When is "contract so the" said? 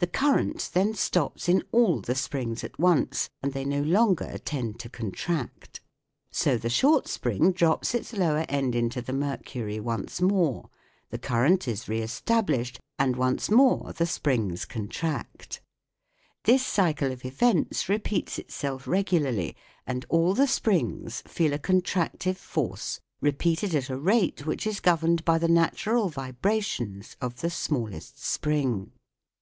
4.90-6.68